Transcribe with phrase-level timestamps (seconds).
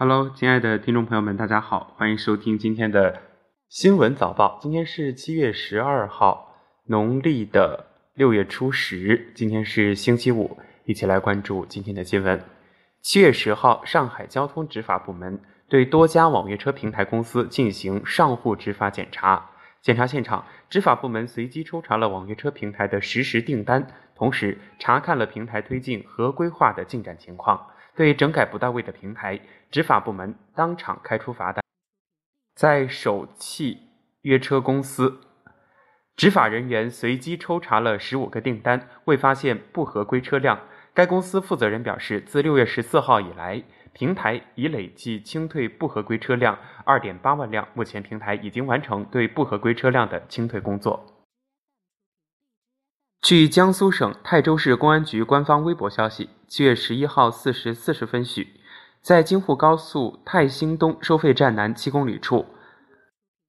[0.00, 3.20] Hello，亲爱的听众朋友们，大家好，欢迎收听今天的
[3.68, 4.56] 新闻早报。
[4.62, 6.54] 今天是七月十二号，
[6.86, 12.40] 农历的六月初十，今天是星期五，一起来关注今天的新闻。
[13.02, 19.50] 七月十号，上海交通执法部门对多家网约车平台公司进行上户执法检查。
[19.82, 23.84] 检查现场，执法部门随机抽查了网约车平台的实时订单，
[24.14, 27.66] 同时查看了平台推进合规化的进展情况。
[27.98, 29.40] 对整改不到位的平台，
[29.72, 31.60] 执法部门当场开出罚单。
[32.54, 33.76] 在首汽
[34.22, 35.18] 约车公司，
[36.14, 40.60] 执法人员随机抽查了十五个订单，未发现不合规车辆。
[40.94, 43.60] 该公司负责人表示，自六月十四号以来，
[43.92, 51.17] 平台已累计清退不合规车辆二点八万辆，目前平台已经完成对不合规车辆的清退工作。
[53.28, 58.54] 据江苏省泰州市公安局官方微博消息，七月十一号四时四十分许，
[59.02, 62.46] 在京沪高速泰兴东收费站南七公里处，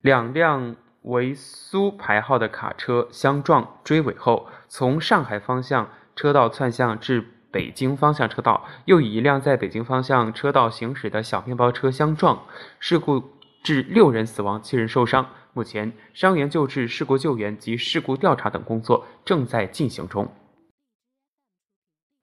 [0.00, 12.40] 两辆为苏牌号的卡车相撞追尾后，从上海方向车道窜向至北京方向车道，又与一辆在北京方向车道行驶的小面包车相撞，
[12.78, 13.20] 事故
[13.64, 15.26] 致六人死亡，七人受伤。
[15.54, 20.28] 目前，伤员救治、事故救援及事故调查等工作正在进行中。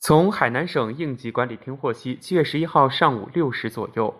[0.00, 4.14] 从海南省应急管理厅获悉，七月十一号上午六时左右，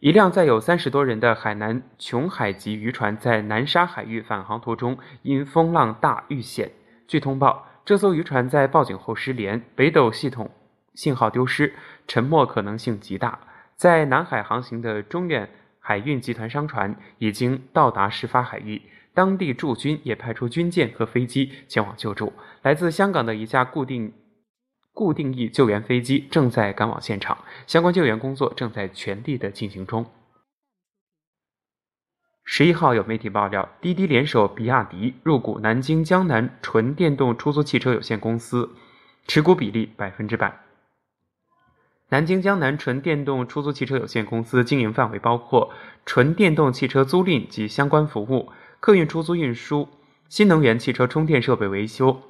[0.00, 6.70] 一辆载有三十多人的海南琼海籍渔船在南沙海域返航途中，因风浪大遇险。
[7.08, 10.50] 据通报，这艘渔船在报警后失联，北斗系统
[10.92, 11.72] 信号丢失，
[12.06, 13.38] 沉没可能性极大。
[13.76, 15.48] 在南海航行的中远。
[15.84, 18.80] 海运集团商船已经到达事发海域，
[19.12, 22.32] 当地驻军也派出军舰和飞机前往救助。
[22.62, 24.12] 来自香港的一架固定
[24.92, 30.06] 固定翼救援飞机正在赶往现场，相关救援工作正在全力的进行中。
[32.44, 38.70] 十一号有媒体爆料，滴滴联手比亚迪入股南京江南纯电动出租汽车有限公司，
[39.26, 40.60] 持股比例百分之百。
[42.12, 45.72] 南京江南纯电动出租汽车有限公司经营范围包括
[46.04, 48.50] 纯电动汽车租赁及相关服务、
[48.80, 49.88] 客运出租运输、
[50.28, 52.20] 新能源汽车充电设备维修。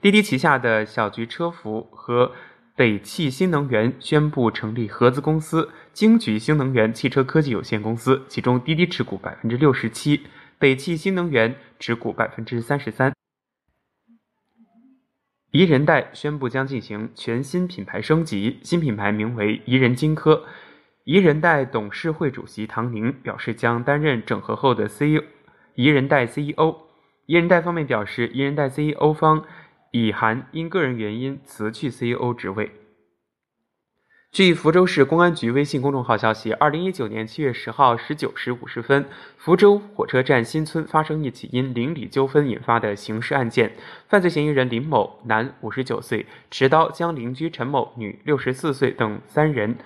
[0.00, 2.30] 滴滴旗下的小桔车服和
[2.76, 10.20] 北汽新能源宣布成立合资公司京桔新能源汽车科技有限公司，其中滴滴持股百分之六十七，
[10.60, 13.12] 北汽新能源持股百分之三十三。
[15.52, 20.46] 宜人贷宣布将进行全新品牌升级，新品牌名为宜人金科。
[21.04, 25.22] 宜人贷董事会主席唐宁表示，将担任整合后的 CEO，
[25.74, 26.76] 宜人贷 CEO。
[27.26, 29.44] 宜人贷方面表示，宜人贷 CEO 方
[29.90, 32.70] 以涵因个人原因辞去 CEO 职位。
[34.32, 39.04] 据福州市公安局微信公众号消息，二零一九年七月十号十九时五十分，
[39.36, 43.70] 福州火车站新村发生一起因邻里纠纷引发的刑事案件。
[44.08, 49.76] 犯罪嫌疑人林某（男，五十九岁）持刀将邻居陈某（女，六十四岁）等三人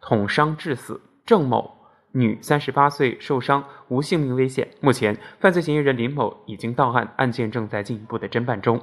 [0.00, 1.68] 捅伤致死，郑某
[2.14, 4.68] （女，三十八岁）受伤，无性命危险。
[4.80, 8.80] 目前，犯罪嫌疑人林某已经到案，案件正在进一步的侦办中。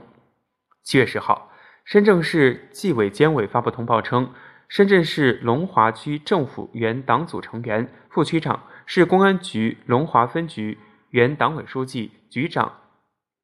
[0.83, 1.49] 七月十号，
[1.85, 4.29] 深圳市纪委监委发布通报称。
[4.73, 10.79] 深圳市龙华区政府原党组成员、副区长，市公安局龙华分局
[11.11, 12.73] 原党委书记、局长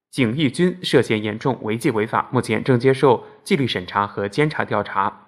[0.10, 5.28] 景义军涉嫌严重违纪违法，目前正接受纪律审查和监察调查。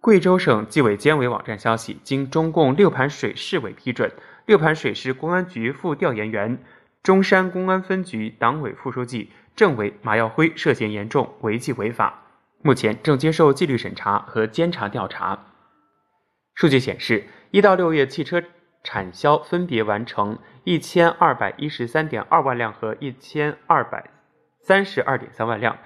[0.00, 4.12] 贵州省纪委监委网站消息，经中共六盘水市委批准，
[4.46, 6.62] 六盘水市公安局副调研员、
[7.02, 12.21] 中山公安分局党委副书记、政委马耀辉涉嫌严重违纪违法。
[12.62, 15.46] 目前正接受纪律审查和监察调查。
[16.54, 18.42] 数据显示，一到六月汽车
[18.84, 24.10] 产销分别完成一千二百一十三点二万辆和一千二百
[24.60, 25.76] 三十二点三万辆，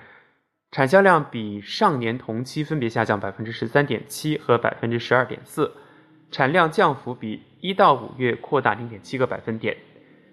[0.70, 5.72] 产销量比上年同期分别下降百分之十三点七和百分之十二点四，
[6.30, 9.76] 产量降幅比一到五月扩大零点七个百分点，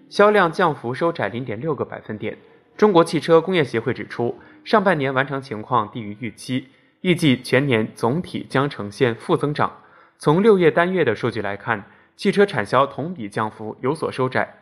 [0.09, 2.37] 销量降幅收窄零点六个百分点。
[2.77, 4.39] 中国汽车工业协会指出。
[4.63, 6.69] 上半年完成情况低于预期，
[7.01, 9.79] 预计全年总体将呈现负增长。
[10.17, 11.83] 从六月单月的数据来看，
[12.15, 14.55] 汽车产销同比降幅有所收窄，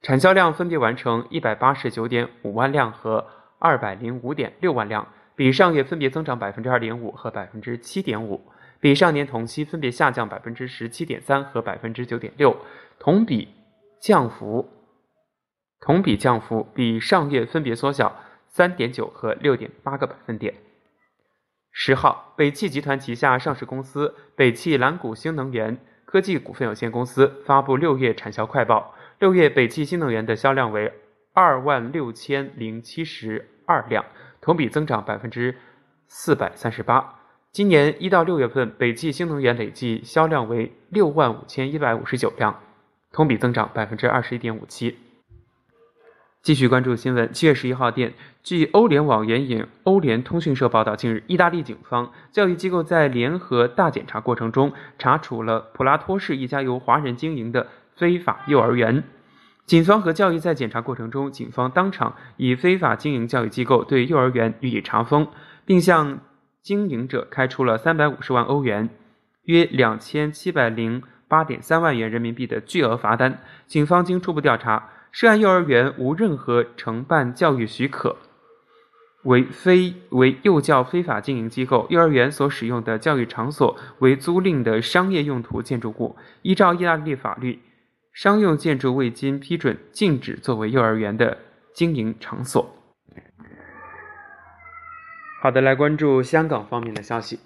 [0.00, 3.24] 产销量分别完成一百八十九点五万辆和
[3.60, 5.06] 二百零五点六万辆，
[5.36, 8.44] 比上月分别增长百分之二点五和百分之七点五，
[8.80, 12.56] 比上年同期分别下降百分之十七点三和百分之九点六，
[12.98, 13.48] 同比
[14.00, 14.68] 降幅
[15.82, 18.16] 同比降幅比上月分别缩小。
[18.54, 20.52] 三点九和六点八个百分点。
[21.70, 30.92] 十号，北汽集团旗下上市公司北汽蓝谷新能源科技股份有限公司发布六月产销快报，六月北汽新能源的销量为
[31.32, 34.04] 二万六千零七十二辆，
[34.42, 35.56] 同比增长百分之
[36.06, 37.20] 四百三十八。
[37.52, 42.60] 今年一到六月份，北汽新能源累计销量为六万五千一百五十九辆，
[43.12, 44.98] 同比增长百分之二十一点五七。
[46.42, 47.32] 继续关注新闻。
[47.32, 59.04] 七月十一号电，据欧联网援引欧联通讯社报道，近日，意大利警方教育机构在联合大检查过程中，查处了普拉托市一家由华人经营的非法幼儿园。
[59.66, 65.28] 警方和教育在检查过程中，警方当场以非法经营教育机构对幼儿园予以查封，
[65.64, 66.18] 并向。
[66.62, 68.88] 经营者开出了三百五十万欧元，
[69.46, 73.40] 约两千七百零八点三万元人民币的巨额罚单。
[73.66, 78.16] 警方经初步调查，涉案幼儿园无任何承办教育许可，
[79.24, 81.86] 为非为幼教非法经营机构。
[81.90, 86.16] 幼儿园所使用的教育场所为租赁的商业用途建筑物。
[86.40, 87.60] 依照意大利法律，
[88.14, 91.36] 商用建筑未经批准禁止作为幼儿园的
[91.74, 92.74] 经营场所。
[95.42, 97.38] 好的，来关注香港方面的消息。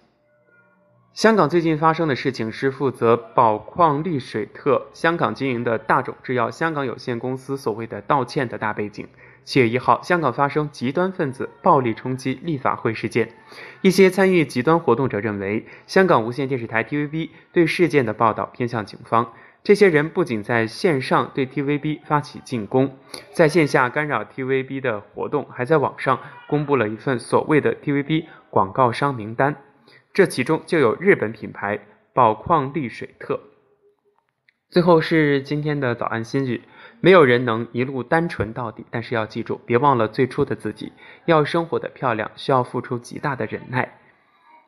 [1.17, 9.09] 香港最近发生的事情是负责宝矿力水特香港经营的大种制药香港有限公司所谓的道歉的大背景。
[9.43, 13.31] 七月一号，香港发生极端分子暴力冲击立法会事件，
[13.81, 19.33] 一些参与极端活动者认为，香港无线电视台 TVB 对事件的报道偏向警方。
[19.65, 22.95] 这些人不仅在线上对 TVB 发起进攻，
[23.33, 29.57] 在线下干扰 TVB 的活动，还在网上公布了一份所谓的 TVB 广告商名单，
[30.17, 31.79] 这其中就有日本品牌
[32.15, 33.39] 宝矿力水特。
[34.71, 36.63] 最后是今天的早安心语：
[37.03, 40.91] 没有人能一路单纯到底，但是要记住，别忘了最初的自己。
[41.27, 43.99] 要生活的漂亮，需要付出极大的忍耐。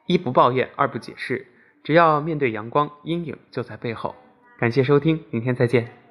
[0.05, 1.47] 一不抱怨，二不解释，
[1.83, 4.15] 只要面对阳光，阴影就在背后。
[4.59, 6.08] 感谢收听，明天再见。